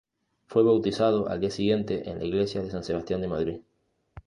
Fue 0.47 0.63
bautizado 0.63 1.29
al 1.29 1.39
día 1.39 1.51
siguiente 1.51 2.09
en 2.09 2.17
la 2.17 2.25
iglesia 2.25 2.63
de 2.63 2.71
San 2.71 2.83
Sebastián 2.83 3.21
de 3.21 3.27
Madrid. 3.27 3.61